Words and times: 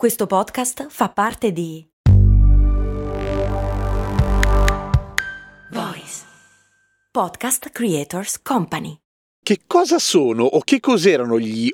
Questo 0.00 0.26
podcast 0.26 0.86
fa 0.88 1.10
parte 1.10 1.52
di 1.52 1.86
Voice 5.72 6.24
Podcast 7.12 7.68
Creators 7.68 8.40
Company. 8.40 8.96
Che 9.44 9.58
cosa 9.66 9.98
sono 9.98 10.44
o 10.44 10.60
che 10.60 10.80
cos'erano 10.80 11.38
gli 11.38 11.70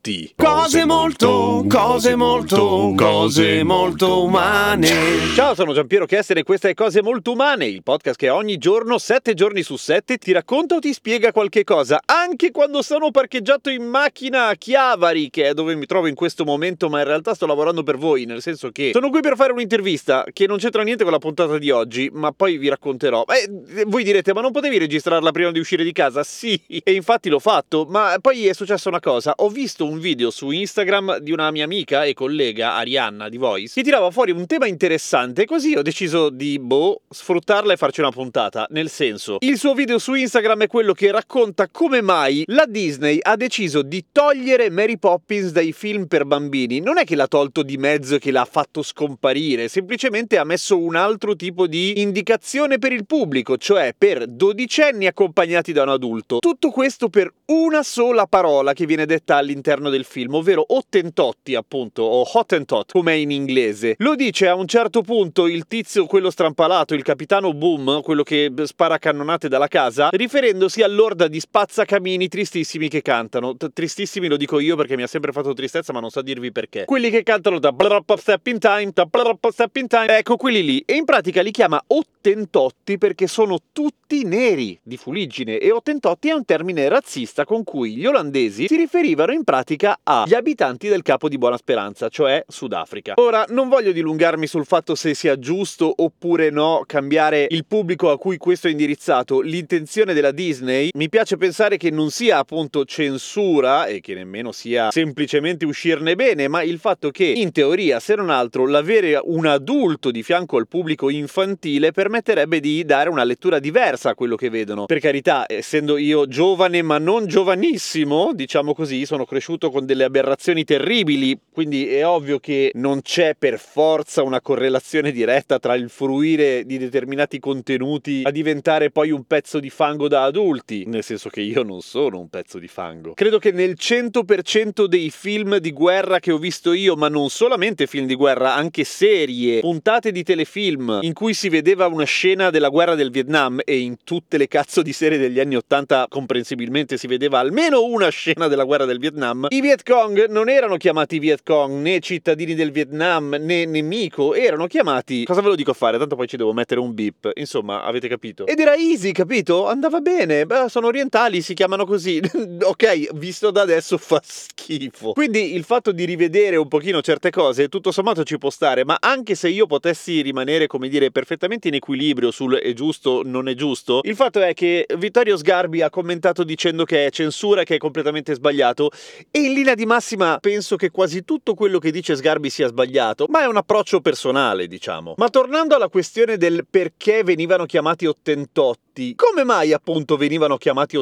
ottentotti? 0.00 0.32
Cose 0.34 0.84
molto, 0.84 1.64
cose 1.68 2.16
molto, 2.16 2.92
cose 2.96 3.62
molto 3.62 4.24
umane. 4.24 4.88
Ciao, 5.34 5.54
sono 5.54 5.72
Giampiero 5.74 6.06
Chessere 6.06 6.40
e 6.40 6.42
questa 6.42 6.68
è 6.68 6.74
Cose 6.74 7.02
Molto 7.02 7.32
Umane, 7.32 7.66
il 7.66 7.82
podcast 7.82 8.18
che 8.18 8.30
ogni 8.30 8.56
giorno, 8.58 8.98
sette 8.98 9.34
giorni 9.34 9.62
su 9.62 9.76
sette, 9.76 10.16
ti 10.16 10.32
racconta 10.32 10.76
o 10.76 10.78
ti 10.78 10.92
spiega 10.92 11.32
qualche 11.32 11.64
cosa, 11.64 12.00
anche 12.04 12.50
quando 12.50 12.82
sono 12.82 13.10
parcheggiato 13.10 13.70
in 13.70 13.84
macchina 13.84 14.48
a 14.48 14.54
Chiavari, 14.54 15.30
che 15.30 15.48
è 15.48 15.54
dove 15.54 15.74
mi 15.74 15.86
trovo 15.86 16.06
in 16.06 16.14
questo 16.14 16.44
momento, 16.44 16.88
ma 16.88 17.00
in 17.00 17.06
realtà 17.06 17.34
sto 17.34 17.46
lavorando 17.46 17.82
per 17.82 17.96
voi, 17.96 18.24
nel 18.24 18.42
senso 18.42 18.70
che 18.70 18.90
sono 18.92 19.10
qui 19.10 19.20
per 19.20 19.36
fare 19.36 19.52
un'intervista 19.52 20.24
che 20.32 20.46
non 20.46 20.58
c'entra 20.58 20.82
niente 20.82 21.04
con 21.04 21.12
la 21.12 21.18
puntata 21.18 21.58
di 21.58 21.70
oggi, 21.70 22.10
ma 22.12 22.32
poi 22.32 22.56
vi 22.56 22.68
racconterò. 22.68 23.24
Eh, 23.28 23.84
voi 23.86 24.02
direte, 24.04 24.32
ma 24.32 24.40
non 24.40 24.52
potevi 24.52 24.78
registrarla 24.78 25.30
prima 25.30 25.50
di 25.50 25.58
uscire 25.58 25.84
di 25.84 25.92
casa? 25.92 26.22
Sì, 26.22 26.60
e 26.66 26.92
infatti 26.92 27.28
l'ho 27.28 27.38
fatto, 27.38 27.86
ma 27.88 28.16
poi 28.20 28.46
è 28.46 28.52
successa 28.52 28.88
una 28.88 29.00
cosa, 29.00 29.32
ho 29.36 29.48
visto 29.48 29.86
un 29.86 29.89
video 29.98 30.30
su 30.30 30.50
Instagram 30.50 31.18
di 31.18 31.32
una 31.32 31.50
mia 31.50 31.64
amica 31.64 32.04
e 32.04 32.14
collega 32.14 32.74
Arianna 32.74 33.28
di 33.28 33.38
Voice 33.38 33.72
che 33.74 33.82
tirava 33.82 34.10
fuori 34.10 34.30
un 34.30 34.46
tema 34.46 34.66
interessante 34.66 35.46
così 35.46 35.74
ho 35.74 35.82
deciso 35.82 36.28
di 36.28 36.58
boh 36.58 37.02
sfruttarla 37.08 37.72
e 37.72 37.76
farci 37.76 38.00
una 38.00 38.10
puntata. 38.10 38.66
Nel 38.70 38.90
senso 38.90 39.38
il 39.40 39.58
suo 39.58 39.74
video 39.74 39.98
su 39.98 40.14
Instagram 40.14 40.64
è 40.64 40.66
quello 40.66 40.92
che 40.92 41.10
racconta 41.10 41.68
come 41.68 42.02
mai 42.02 42.42
la 42.46 42.66
Disney 42.66 43.18
ha 43.20 43.36
deciso 43.36 43.82
di 43.82 44.04
togliere 44.12 44.70
Mary 44.70 44.98
Poppins 44.98 45.50
dai 45.50 45.72
film 45.72 46.06
per 46.06 46.26
bambini. 46.26 46.80
Non 46.80 46.98
è 46.98 47.04
che 47.04 47.16
l'ha 47.16 47.26
tolto 47.26 47.62
di 47.62 47.78
mezzo 47.78 48.16
e 48.16 48.18
che 48.18 48.30
l'ha 48.30 48.44
fatto 48.44 48.82
scomparire 48.82 49.68
semplicemente 49.68 50.36
ha 50.36 50.44
messo 50.44 50.78
un 50.78 50.96
altro 50.96 51.34
tipo 51.34 51.66
di 51.66 52.00
indicazione 52.00 52.78
per 52.78 52.92
il 52.92 53.06
pubblico 53.06 53.56
cioè 53.56 53.94
per 53.96 54.26
dodicenni 54.26 55.06
accompagnati 55.06 55.72
da 55.72 55.82
un 55.82 55.88
adulto. 55.88 56.38
Tutto 56.40 56.70
questo 56.70 57.08
per 57.08 57.32
una 57.46 57.82
sola 57.82 58.26
parola 58.26 58.72
che 58.74 58.86
viene 58.86 59.06
detta 59.06 59.36
all'interno 59.36 59.79
del 59.88 60.04
film, 60.04 60.34
ovvero 60.34 60.64
Ottentotti 60.66 61.54
appunto, 61.54 62.02
o 62.02 62.28
Hottentot 62.30 62.92
come 62.92 63.16
in 63.16 63.30
inglese. 63.30 63.94
Lo 63.98 64.14
dice 64.14 64.48
a 64.48 64.54
un 64.54 64.66
certo 64.66 65.02
punto 65.02 65.46
il 65.46 65.66
tizio, 65.66 66.06
quello 66.06 66.30
strampalato, 66.30 66.94
il 66.94 67.02
capitano 67.02 67.54
Boom, 67.54 68.02
quello 68.02 68.22
che 68.22 68.52
spara 68.64 68.98
cannonate 68.98 69.48
dalla 69.48 69.68
casa, 69.68 70.08
riferendosi 70.10 70.82
all'orda 70.82 71.28
di 71.28 71.40
spazzacamini 71.40 72.28
tristissimi 72.28 72.88
che 72.88 73.00
cantano. 73.00 73.56
Tristissimi 73.56 74.28
lo 74.28 74.36
dico 74.36 74.58
io 74.58 74.76
perché 74.76 74.96
mi 74.96 75.02
ha 75.02 75.06
sempre 75.06 75.32
fatto 75.32 75.52
tristezza, 75.52 75.92
ma 75.92 76.00
non 76.00 76.10
so 76.10 76.20
dirvi 76.20 76.52
perché. 76.52 76.84
Quelli 76.84 77.10
che 77.10 77.22
cantano 77.22 77.58
da 77.58 77.72
Step 78.16 78.46
in 78.48 78.58
Time, 78.58 78.90
da 78.92 79.08
Step 79.50 79.76
in 79.76 79.86
Time, 79.86 80.18
ecco 80.18 80.36
quelli 80.36 80.64
lì. 80.64 80.82
E 80.84 80.94
in 80.94 81.04
pratica 81.04 81.42
li 81.42 81.52
chiama 81.52 81.82
Ottentotti 81.86 82.98
perché 82.98 83.26
sono 83.26 83.58
tutti 83.72 84.24
neri 84.24 84.78
di 84.82 84.96
fuliggine 84.96 85.58
e 85.58 85.70
Ottentotti 85.70 86.28
è 86.28 86.32
un 86.32 86.44
termine 86.44 86.88
razzista 86.88 87.44
con 87.44 87.62
cui 87.62 87.94
gli 87.94 88.06
olandesi 88.06 88.66
si 88.66 88.76
riferivano 88.76 89.32
in 89.32 89.44
pratica 89.44 89.69
agli 90.02 90.34
abitanti 90.34 90.88
del 90.88 91.02
Capo 91.02 91.28
di 91.28 91.38
Buona 91.38 91.56
Speranza, 91.56 92.08
cioè 92.08 92.44
Sudafrica. 92.48 93.14
Ora, 93.16 93.44
non 93.50 93.68
voglio 93.68 93.92
dilungarmi 93.92 94.46
sul 94.46 94.66
fatto 94.66 94.94
se 94.94 95.14
sia 95.14 95.38
giusto 95.38 95.92
oppure 95.96 96.50
no 96.50 96.82
cambiare 96.86 97.46
il 97.50 97.64
pubblico 97.66 98.10
a 98.10 98.18
cui 98.18 98.36
questo 98.36 98.68
è 98.68 98.70
indirizzato. 98.70 99.40
L'intenzione 99.40 100.12
della 100.14 100.32
Disney 100.32 100.90
mi 100.94 101.08
piace 101.08 101.36
pensare 101.36 101.76
che 101.76 101.90
non 101.90 102.10
sia 102.10 102.38
appunto 102.38 102.84
censura 102.84 103.86
e 103.86 104.00
che 104.00 104.14
nemmeno 104.14 104.52
sia 104.52 104.90
semplicemente 104.90 105.64
uscirne 105.64 106.16
bene, 106.16 106.48
ma 106.48 106.62
il 106.62 106.78
fatto 106.78 107.10
che 107.10 107.24
in 107.24 107.52
teoria, 107.52 108.00
se 108.00 108.14
non 108.14 108.30
altro, 108.30 108.66
l'avere 108.66 109.20
un 109.22 109.46
adulto 109.46 110.10
di 110.10 110.22
fianco 110.22 110.56
al 110.56 110.68
pubblico 110.68 111.10
infantile 111.10 111.92
permetterebbe 111.92 112.60
di 112.60 112.84
dare 112.84 113.08
una 113.08 113.24
lettura 113.24 113.58
diversa 113.58 114.10
a 114.10 114.14
quello 114.14 114.36
che 114.36 114.50
vedono. 114.50 114.86
Per 114.86 115.00
carità, 115.00 115.44
essendo 115.46 115.96
io 115.96 116.26
giovane 116.26 116.82
ma 116.82 116.98
non 116.98 117.26
giovanissimo, 117.26 118.32
diciamo 118.32 118.74
così, 118.74 119.06
sono 119.06 119.24
cresciuto 119.24 119.59
con 119.68 119.84
delle 119.84 120.04
aberrazioni 120.04 120.64
terribili, 120.64 121.38
quindi 121.52 121.88
è 121.88 122.06
ovvio 122.06 122.38
che 122.38 122.70
non 122.76 123.02
c'è 123.02 123.34
per 123.38 123.58
forza 123.58 124.22
una 124.22 124.40
correlazione 124.40 125.12
diretta 125.12 125.58
tra 125.58 125.74
il 125.74 125.90
fruire 125.90 126.64
di 126.64 126.78
determinati 126.78 127.38
contenuti 127.38 128.22
a 128.24 128.30
diventare 128.30 128.90
poi 128.90 129.10
un 129.10 129.24
pezzo 129.24 129.60
di 129.60 129.68
fango 129.68 130.08
da 130.08 130.22
adulti, 130.22 130.84
nel 130.86 131.02
senso 131.02 131.28
che 131.28 131.42
io 131.42 131.62
non 131.62 131.82
sono 131.82 132.18
un 132.18 132.28
pezzo 132.30 132.58
di 132.58 132.68
fango. 132.68 133.12
Credo 133.12 133.38
che 133.38 133.50
nel 133.52 133.76
100% 133.78 134.84
dei 134.84 135.10
film 135.10 135.58
di 135.58 135.72
guerra 135.72 136.20
che 136.20 136.32
ho 136.32 136.38
visto 136.38 136.72
io, 136.72 136.96
ma 136.96 137.08
non 137.08 137.28
solamente 137.28 137.86
film 137.86 138.06
di 138.06 138.14
guerra, 138.14 138.54
anche 138.54 138.84
serie, 138.84 139.60
puntate 139.60 140.12
di 140.12 140.22
telefilm 140.22 141.00
in 141.02 141.12
cui 141.12 141.34
si 141.34 141.48
vedeva 141.48 141.86
una 141.88 142.04
scena 142.04 142.50
della 142.50 142.68
guerra 142.68 142.94
del 142.94 143.10
Vietnam 143.10 143.60
e 143.64 143.78
in 143.78 143.96
tutte 144.04 144.38
le 144.38 144.46
cazzo 144.48 144.82
di 144.82 144.92
serie 144.92 145.18
degli 145.18 145.40
anni 145.40 145.56
80 145.56 146.06
comprensibilmente 146.08 146.96
si 146.96 147.06
vedeva 147.06 147.38
almeno 147.38 147.84
una 147.84 148.08
scena 148.08 148.46
della 148.46 148.64
guerra 148.64 148.84
del 148.84 148.98
Vietnam, 148.98 149.46
i 149.52 149.60
Viet 149.60 149.82
Cong 149.82 150.26
non 150.28 150.48
erano 150.48 150.76
chiamati 150.76 151.18
Viet 151.18 151.40
Cong 151.42 151.82
né 151.82 151.98
cittadini 151.98 152.54
del 152.54 152.70
Vietnam 152.70 153.36
né 153.40 153.64
nemico, 153.64 154.32
erano 154.32 154.68
chiamati. 154.68 155.24
Cosa 155.24 155.40
ve 155.40 155.48
lo 155.48 155.56
dico 155.56 155.72
a 155.72 155.74
fare? 155.74 155.98
Tanto 155.98 156.14
poi 156.14 156.28
ci 156.28 156.36
devo 156.36 156.52
mettere 156.52 156.78
un 156.78 156.94
beep. 156.94 157.32
Insomma, 157.34 157.82
avete 157.82 158.06
capito? 158.06 158.46
Ed 158.46 158.60
era 158.60 158.76
easy, 158.76 159.10
capito? 159.10 159.66
Andava 159.66 159.98
bene. 159.98 160.46
Beh, 160.46 160.68
sono 160.68 160.86
orientali, 160.86 161.42
si 161.42 161.54
chiamano 161.54 161.84
così. 161.84 162.20
ok, 162.62 163.08
visto 163.14 163.50
da 163.50 163.62
adesso 163.62 163.98
fa 163.98 164.20
schifo. 164.24 165.14
Quindi 165.14 165.56
il 165.56 165.64
fatto 165.64 165.90
di 165.90 166.04
rivedere 166.04 166.54
un 166.54 166.68
pochino 166.68 167.00
certe 167.00 167.30
cose, 167.30 167.68
tutto 167.68 167.90
sommato 167.90 168.22
ci 168.22 168.38
può 168.38 168.50
stare, 168.50 168.84
ma 168.84 168.98
anche 169.00 169.34
se 169.34 169.48
io 169.48 169.66
potessi 169.66 170.20
rimanere, 170.20 170.68
come 170.68 170.88
dire, 170.88 171.10
perfettamente 171.10 171.66
in 171.66 171.74
equilibrio 171.74 172.30
sul 172.30 172.54
è 172.54 172.72
giusto, 172.72 173.22
non 173.24 173.48
è 173.48 173.54
giusto, 173.54 173.98
il 174.04 174.14
fatto 174.14 174.40
è 174.40 174.54
che 174.54 174.86
Vittorio 174.96 175.36
Sgarbi 175.36 175.82
ha 175.82 175.90
commentato 175.90 176.44
dicendo 176.44 176.84
che 176.84 177.06
è 177.06 177.10
censura 177.10 177.64
che 177.64 177.74
è 177.74 177.78
completamente 177.78 178.32
sbagliato 178.34 178.92
e 179.32 179.39
in 179.46 179.52
linea 179.52 179.74
di 179.74 179.86
massima 179.86 180.38
penso 180.40 180.76
che 180.76 180.90
quasi 180.90 181.24
tutto 181.24 181.54
quello 181.54 181.78
che 181.78 181.90
dice 181.90 182.16
Sgarbi 182.16 182.50
sia 182.50 182.68
sbagliato, 182.68 183.26
ma 183.28 183.42
è 183.42 183.46
un 183.46 183.56
approccio 183.56 184.00
personale, 184.00 184.66
diciamo. 184.66 185.14
Ma 185.16 185.28
tornando 185.28 185.74
alla 185.74 185.88
questione 185.88 186.36
del 186.36 186.66
perché 186.68 187.22
venivano 187.22 187.66
chiamati 187.66 188.06
ottentotti, 188.06 189.14
come 189.14 189.44
mai 189.44 189.72
appunto 189.72 190.16
venivano 190.16 190.56
chiamati 190.56 190.96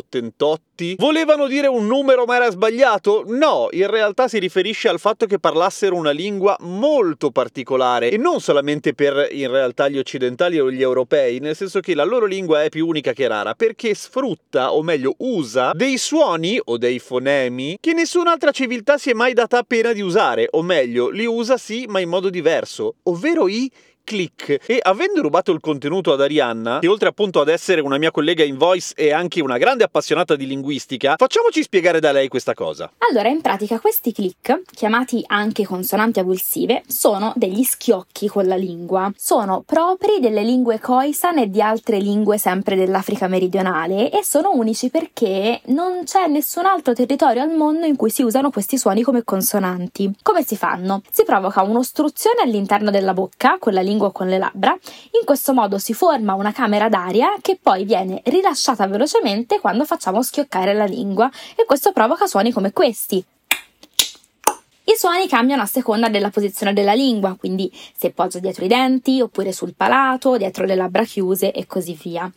ottentotti? 0.78 0.94
Volevano 0.98 1.46
dire 1.46 1.66
un 1.66 1.86
numero 1.86 2.24
ma 2.24 2.36
era 2.36 2.50
sbagliato? 2.50 3.24
No, 3.26 3.68
in 3.72 3.88
realtà 3.88 4.28
si 4.28 4.38
riferisce 4.38 4.88
al 4.88 5.00
fatto 5.00 5.26
che 5.26 5.38
parlassero 5.38 5.96
una 5.96 6.10
lingua 6.10 6.56
molto 6.60 7.30
particolare 7.30 8.10
e 8.10 8.16
non 8.16 8.40
solamente 8.40 8.94
per 8.94 9.28
in 9.32 9.50
realtà 9.50 9.88
gli 9.88 9.98
occidentali 9.98 10.58
o 10.58 10.70
gli 10.70 10.82
europei, 10.82 11.40
nel 11.40 11.56
senso 11.56 11.80
che 11.80 11.94
la 11.94 12.04
loro 12.04 12.26
lingua 12.26 12.62
è 12.62 12.68
più 12.68 12.86
unica 12.86 13.12
che 13.12 13.26
rara, 13.26 13.54
perché 13.54 13.94
sfrutta, 13.94 14.72
o 14.72 14.82
meglio 14.82 15.14
usa, 15.18 15.72
dei 15.74 15.98
suoni 15.98 16.60
o 16.62 16.76
dei 16.76 16.98
fonemi 16.98 17.78
che 17.80 17.92
nessun'altra 17.92 18.50
civiltà 18.50 18.98
si 18.98 19.10
è 19.10 19.14
mai 19.14 19.32
data 19.32 19.62
pena 19.62 19.92
di 19.92 20.00
usare, 20.00 20.48
o 20.50 20.62
meglio, 20.62 21.08
li 21.08 21.26
usa 21.26 21.56
sì, 21.56 21.86
ma 21.88 22.00
in 22.00 22.08
modo 22.08 22.30
diverso, 22.30 22.96
ovvero 23.04 23.48
i 23.48 23.70
click 24.08 24.60
e 24.66 24.78
avendo 24.80 25.20
rubato 25.20 25.52
il 25.52 25.60
contenuto 25.60 26.14
ad 26.14 26.22
Arianna, 26.22 26.78
che 26.78 26.88
oltre 26.88 27.08
appunto 27.08 27.42
ad 27.42 27.48
essere 27.48 27.82
una 27.82 27.98
mia 27.98 28.10
collega 28.10 28.42
in 28.42 28.56
voice 28.56 28.94
e 28.96 29.12
anche 29.12 29.42
una 29.42 29.58
grande 29.58 29.84
appassionata 29.84 30.34
di 30.34 30.46
linguistica, 30.46 31.16
facciamoci 31.18 31.62
spiegare 31.62 32.00
da 32.00 32.10
lei 32.10 32.28
questa 32.28 32.54
cosa. 32.54 32.90
Allora, 33.10 33.28
in 33.28 33.42
pratica 33.42 33.78
questi 33.78 34.12
click, 34.12 34.62
chiamati 34.72 35.22
anche 35.26 35.66
consonanti 35.66 36.20
avulsive, 36.20 36.84
sono 36.86 37.34
degli 37.36 37.62
schiocchi 37.62 38.28
con 38.28 38.46
la 38.46 38.56
lingua. 38.56 39.12
Sono 39.14 39.62
propri 39.66 40.20
delle 40.20 40.42
lingue 40.42 40.80
Khoisan 40.80 41.36
e 41.36 41.50
di 41.50 41.60
altre 41.60 41.98
lingue 41.98 42.38
sempre 42.38 42.76
dell'Africa 42.76 43.28
meridionale 43.28 44.10
e 44.10 44.24
sono 44.24 44.52
unici 44.54 44.88
perché 44.88 45.60
non 45.66 46.04
c'è 46.04 46.28
nessun 46.28 46.64
altro 46.64 46.94
territorio 46.94 47.42
al 47.42 47.54
mondo 47.54 47.84
in 47.84 47.96
cui 47.96 48.08
si 48.08 48.22
usano 48.22 48.48
questi 48.48 48.78
suoni 48.78 49.02
come 49.02 49.22
consonanti. 49.22 50.14
Come 50.22 50.42
si 50.44 50.56
fanno? 50.56 51.02
Si 51.10 51.24
provoca 51.24 51.60
un'ostruzione 51.60 52.40
all'interno 52.40 52.90
della 52.90 53.12
bocca 53.12 53.58
con 53.58 53.74
la 53.74 53.82
lingua 53.82 53.96
lingua 53.98 54.12
con 54.12 54.28
le 54.28 54.38
labbra. 54.38 54.70
In 55.20 55.26
questo 55.26 55.52
modo 55.52 55.78
si 55.78 55.92
forma 55.92 56.34
una 56.34 56.52
camera 56.52 56.88
d'aria 56.88 57.34
che 57.42 57.58
poi 57.60 57.84
viene 57.84 58.22
rilasciata 58.24 58.86
velocemente 58.86 59.58
quando 59.58 59.84
facciamo 59.84 60.22
schioccare 60.22 60.72
la 60.72 60.84
lingua 60.84 61.28
e 61.56 61.64
questo 61.66 61.92
provoca 61.92 62.26
suoni 62.26 62.52
come 62.52 62.72
questi. 62.72 63.22
I 64.84 64.94
suoni 64.96 65.28
cambiano 65.28 65.60
a 65.62 65.66
seconda 65.66 66.08
della 66.08 66.30
posizione 66.30 66.72
della 66.72 66.94
lingua, 66.94 67.36
quindi 67.38 67.70
se 67.94 68.10
poggia 68.10 68.38
dietro 68.38 68.64
i 68.64 68.68
denti, 68.68 69.20
oppure 69.20 69.52
sul 69.52 69.74
palato, 69.74 70.38
dietro 70.38 70.64
le 70.64 70.76
labbra 70.76 71.04
chiuse 71.04 71.52
e 71.52 71.66
così 71.66 71.98
via. 72.00 72.30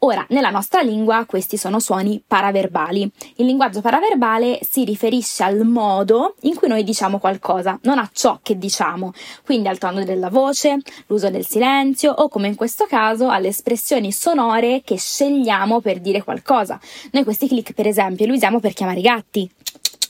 Ora, 0.00 0.24
nella 0.28 0.50
nostra 0.50 0.82
lingua 0.82 1.24
questi 1.24 1.56
sono 1.56 1.80
suoni 1.80 2.22
paraverbali. 2.24 3.10
Il 3.36 3.46
linguaggio 3.46 3.80
paraverbale 3.80 4.58
si 4.62 4.84
riferisce 4.84 5.42
al 5.42 5.64
modo 5.64 6.34
in 6.42 6.54
cui 6.54 6.68
noi 6.68 6.84
diciamo 6.84 7.18
qualcosa, 7.18 7.78
non 7.82 7.98
a 7.98 8.08
ciò 8.12 8.38
che 8.42 8.58
diciamo, 8.58 9.12
quindi 9.44 9.68
al 9.68 9.78
tono 9.78 10.04
della 10.04 10.28
voce, 10.28 10.78
l'uso 11.06 11.30
del 11.30 11.46
silenzio 11.46 12.12
o 12.12 12.28
come 12.28 12.48
in 12.48 12.54
questo 12.54 12.86
caso 12.86 13.28
alle 13.28 13.48
espressioni 13.48 14.12
sonore 14.12 14.82
che 14.84 14.98
scegliamo 14.98 15.80
per 15.80 16.00
dire 16.00 16.22
qualcosa. 16.22 16.78
Noi 17.12 17.24
questi 17.24 17.48
click 17.48 17.72
per 17.72 17.86
esempio 17.86 18.26
li 18.26 18.32
usiamo 18.32 18.60
per 18.60 18.74
chiamare 18.74 18.98
i 18.98 19.02
gatti 19.02 19.50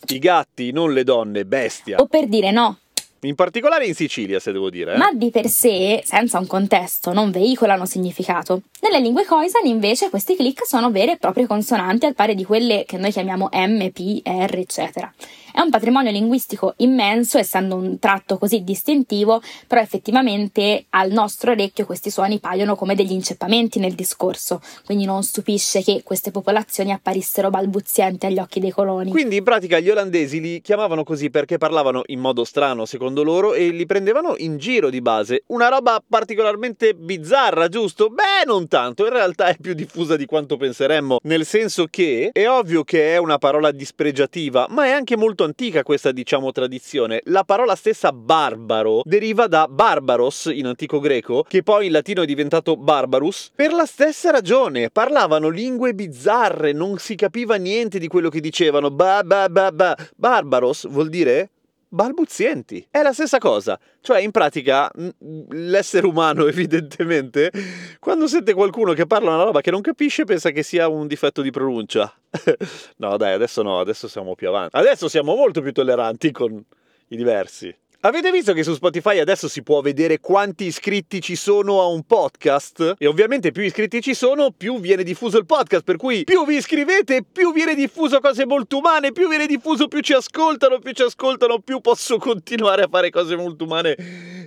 I 0.08 0.18
gatti, 0.18 0.70
non 0.72 0.92
le 0.92 1.04
donne, 1.04 1.44
bestia. 1.44 1.98
O 1.98 2.06
per 2.06 2.26
dire 2.26 2.50
no, 2.50 2.78
In 3.20 3.34
particolare 3.34 3.86
in 3.86 3.94
Sicilia, 3.94 4.38
se 4.38 4.52
devo 4.52 4.70
dire. 4.70 4.94
eh. 4.94 4.96
ma 4.96 5.10
di 5.12 5.30
per 5.30 5.48
sé, 5.48 6.02
senza 6.04 6.38
un 6.38 6.46
contesto, 6.46 7.12
non 7.12 7.30
veicolano 7.30 7.86
significato. 7.86 8.62
Nelle 8.80 9.00
lingue 9.00 9.24
Khoisan 9.24 9.66
invece 9.66 10.10
questi 10.10 10.36
click 10.36 10.66
sono 10.66 10.90
vere 10.90 11.12
e 11.12 11.16
proprie 11.16 11.46
consonanti 11.46 12.06
al 12.06 12.14
pari 12.14 12.34
di 12.34 12.44
quelle 12.44 12.84
che 12.86 12.98
noi 12.98 13.10
chiamiamo 13.10 13.48
M, 13.52 13.88
P, 13.88 14.20
R, 14.22 14.58
eccetera. 14.58 15.12
È 15.52 15.60
un 15.62 15.70
patrimonio 15.70 16.10
linguistico 16.10 16.74
immenso, 16.78 17.38
essendo 17.38 17.76
un 17.76 17.98
tratto 17.98 18.36
così 18.36 18.62
distintivo, 18.62 19.40
però 19.66 19.80
effettivamente 19.80 20.84
al 20.90 21.10
nostro 21.10 21.52
orecchio 21.52 21.86
questi 21.86 22.10
suoni 22.10 22.38
paiono 22.38 22.76
come 22.76 22.94
degli 22.94 23.12
inceppamenti 23.12 23.78
nel 23.78 23.94
discorso, 23.94 24.60
quindi 24.84 25.06
non 25.06 25.22
stupisce 25.22 25.82
che 25.82 26.02
queste 26.04 26.30
popolazioni 26.30 26.92
apparissero 26.92 27.48
balbuzienti 27.48 28.26
agli 28.26 28.38
occhi 28.38 28.60
dei 28.60 28.70
coloni. 28.70 29.10
Quindi 29.10 29.36
in 29.36 29.44
pratica 29.44 29.78
gli 29.78 29.88
olandesi 29.88 30.42
li 30.42 30.60
chiamavano 30.60 31.04
così 31.04 31.30
perché 31.30 31.56
parlavano 31.56 32.02
in 32.08 32.20
modo 32.20 32.44
strano 32.44 32.84
secondo 32.84 33.05
loro 33.14 33.54
e 33.54 33.68
li 33.68 33.86
prendevano 33.86 34.34
in 34.38 34.58
giro 34.58 34.90
di 34.90 35.00
base. 35.00 35.42
Una 35.48 35.68
roba 35.68 36.02
particolarmente 36.06 36.94
bizzarra, 36.94 37.68
giusto? 37.68 38.08
Beh, 38.08 38.44
non 38.46 38.68
tanto, 38.68 39.04
in 39.04 39.12
realtà 39.12 39.46
è 39.46 39.56
più 39.60 39.74
diffusa 39.74 40.16
di 40.16 40.26
quanto 40.26 40.56
penseremmo, 40.56 41.18
nel 41.22 41.44
senso 41.44 41.86
che 41.88 42.30
è 42.32 42.48
ovvio 42.48 42.84
che 42.84 43.14
è 43.14 43.16
una 43.16 43.38
parola 43.38 43.70
dispregiativa, 43.70 44.66
ma 44.70 44.86
è 44.86 44.90
anche 44.90 45.16
molto 45.16 45.44
antica 45.44 45.82
questa 45.82 46.12
diciamo 46.12 46.52
tradizione. 46.52 47.20
La 47.24 47.44
parola 47.44 47.74
stessa 47.74 48.12
barbaro 48.12 49.02
deriva 49.04 49.46
da 49.46 49.66
barbaros 49.68 50.50
in 50.52 50.66
antico 50.66 51.00
greco, 51.00 51.44
che 51.46 51.62
poi 51.62 51.86
in 51.86 51.92
latino 51.92 52.22
è 52.22 52.26
diventato 52.26 52.76
barbarus, 52.76 53.50
per 53.54 53.72
la 53.72 53.86
stessa 53.86 54.30
ragione. 54.30 54.90
Parlavano 54.90 55.48
lingue 55.48 55.94
bizzarre, 55.94 56.72
non 56.72 56.98
si 56.98 57.14
capiva 57.14 57.56
niente 57.56 57.98
di 57.98 58.08
quello 58.08 58.28
che 58.28 58.40
dicevano. 58.40 58.90
Ba 58.90 59.22
ba 59.24 59.48
ba 59.48 59.72
ba. 59.72 59.96
Barbaros 60.16 60.88
vuol 60.88 61.08
dire 61.08 61.50
balbuzienti. 61.88 62.86
È 62.90 63.02
la 63.02 63.12
stessa 63.12 63.38
cosa. 63.38 63.78
Cioè, 64.00 64.20
in 64.20 64.30
pratica, 64.30 64.90
m- 64.94 65.46
l'essere 65.50 66.06
umano, 66.06 66.46
evidentemente, 66.48 67.50
quando 67.98 68.26
sente 68.26 68.54
qualcuno 68.54 68.92
che 68.92 69.06
parla 69.06 69.34
una 69.34 69.44
roba 69.44 69.60
che 69.60 69.70
non 69.70 69.80
capisce, 69.80 70.24
pensa 70.24 70.50
che 70.50 70.62
sia 70.62 70.88
un 70.88 71.06
difetto 71.06 71.42
di 71.42 71.50
pronuncia. 71.50 72.12
no, 72.96 73.16
dai, 73.16 73.32
adesso 73.32 73.62
no, 73.62 73.80
adesso 73.80 74.08
siamo 74.08 74.34
più 74.34 74.48
avanti. 74.48 74.76
Adesso 74.76 75.08
siamo 75.08 75.34
molto 75.34 75.60
più 75.60 75.72
tolleranti 75.72 76.30
con 76.32 76.62
i 77.08 77.16
diversi. 77.16 77.74
Avete 78.06 78.30
visto 78.30 78.52
che 78.52 78.62
su 78.62 78.72
Spotify 78.72 79.18
adesso 79.18 79.48
si 79.48 79.64
può 79.64 79.80
vedere 79.80 80.20
quanti 80.20 80.66
iscritti 80.66 81.20
ci 81.20 81.34
sono 81.34 81.80
a 81.80 81.86
un 81.86 82.04
podcast? 82.04 82.94
E 82.98 83.06
ovviamente 83.08 83.50
più 83.50 83.64
iscritti 83.64 84.00
ci 84.00 84.14
sono, 84.14 84.52
più 84.52 84.78
viene 84.78 85.02
diffuso 85.02 85.38
il 85.38 85.44
podcast, 85.44 85.82
per 85.82 85.96
cui 85.96 86.22
più 86.22 86.46
vi 86.46 86.54
iscrivete, 86.54 87.24
più 87.24 87.52
viene 87.52 87.74
diffuso 87.74 88.20
cose 88.20 88.46
molto 88.46 88.78
umane, 88.78 89.10
più 89.10 89.28
viene 89.28 89.46
diffuso, 89.48 89.88
più 89.88 89.98
ci 90.02 90.12
ascoltano, 90.12 90.78
più 90.78 90.92
ci 90.92 91.02
ascoltano, 91.02 91.58
più 91.58 91.80
posso 91.80 92.18
continuare 92.22 92.84
a 92.84 92.88
fare 92.88 93.10
cose 93.10 93.34
molto 93.34 93.64
umane 93.64 93.96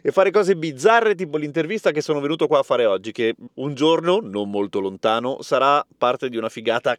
e 0.01 0.09
fare 0.09 0.31
cose 0.31 0.55
bizzarre, 0.55 1.13
tipo 1.13 1.35
l'intervista 1.35 1.91
che 1.91 1.99
sono 1.99 2.21
venuto 2.21 2.47
qua 2.47 2.59
a 2.59 2.63
fare 2.63 2.85
oggi, 2.85 3.11
che 3.11 3.35
un 3.55 3.73
giorno, 3.73 4.21
non 4.23 4.49
molto 4.49 4.79
lontano, 4.79 5.41
sarà 5.41 5.85
parte 5.97 6.29
di 6.29 6.37
una 6.37 6.47
figata 6.47 6.97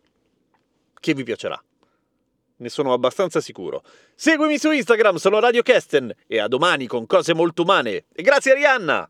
che 1.00 1.14
vi 1.14 1.22
piacerà. 1.22 1.58
Ne 2.60 2.68
sono 2.68 2.92
abbastanza 2.92 3.40
sicuro. 3.40 3.82
Seguimi 4.14 4.58
su 4.58 4.70
Instagram, 4.70 5.16
sono 5.16 5.40
Radio 5.40 5.62
Kesten 5.62 6.14
e 6.26 6.38
a 6.38 6.46
domani 6.46 6.86
con 6.86 7.06
cose 7.06 7.34
molto 7.34 7.62
umane. 7.62 8.04
E 8.12 8.22
grazie 8.22 8.52
Arianna! 8.52 9.08